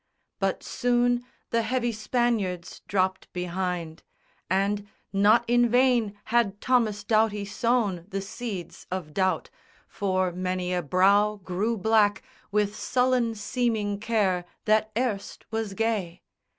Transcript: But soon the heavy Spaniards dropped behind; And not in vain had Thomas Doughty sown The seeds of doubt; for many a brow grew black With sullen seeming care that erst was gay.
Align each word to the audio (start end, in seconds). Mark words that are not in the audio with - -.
But 0.39 0.63
soon 0.63 1.23
the 1.51 1.61
heavy 1.61 1.91
Spaniards 1.91 2.81
dropped 2.87 3.31
behind; 3.33 4.01
And 4.49 4.87
not 5.13 5.47
in 5.47 5.69
vain 5.69 6.17
had 6.33 6.59
Thomas 6.59 7.03
Doughty 7.03 7.45
sown 7.45 8.05
The 8.09 8.19
seeds 8.19 8.87
of 8.89 9.13
doubt; 9.13 9.51
for 9.87 10.31
many 10.31 10.73
a 10.73 10.81
brow 10.81 11.35
grew 11.35 11.77
black 11.77 12.23
With 12.51 12.75
sullen 12.75 13.35
seeming 13.35 13.99
care 13.99 14.45
that 14.65 14.91
erst 14.97 15.45
was 15.51 15.75
gay. 15.75 16.23